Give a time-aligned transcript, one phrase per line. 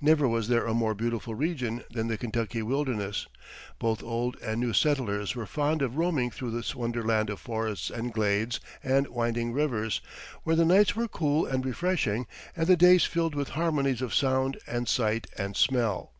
[0.00, 3.28] Never was there a more beautiful region than the Kentucky wilderness.
[3.78, 8.12] Both old and new settlers were fond of roaming through this wonderland of forests and
[8.12, 10.00] glades and winding rivers,
[10.42, 14.58] where the nights were cool and refreshing and the days filled with harmonies of sound
[14.66, 16.12] and sight and smell.